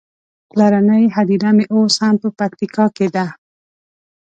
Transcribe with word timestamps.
پلرنۍ 0.49 1.03
هديره 1.15 1.49
مې 1.57 1.65
اوس 1.73 1.93
هم 2.03 2.15
په 2.23 2.29
پکتيکا 2.39 2.85
کې 2.95 3.07
ده. 3.15 3.25